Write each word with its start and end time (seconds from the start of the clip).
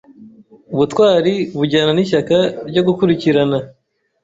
Ubutwari 0.73 1.33
bujyana 1.57 1.91
n’ishyaka 1.93 2.37
ryo 2.69 2.81
gukurikirana 2.87 3.57